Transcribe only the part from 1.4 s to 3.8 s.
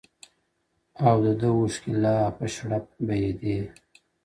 اوښكي لا په شړپ بهيدې ـ